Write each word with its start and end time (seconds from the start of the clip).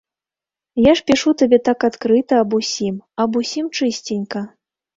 Я 0.83 0.93
ж 0.99 1.05
пішу 1.11 1.33
табе 1.41 1.59
так 1.69 1.79
адкрыта 1.89 2.41
аб 2.47 2.51
усім, 2.61 2.95
аб 3.27 3.31
усім 3.45 3.65
чысценька. 3.77 4.47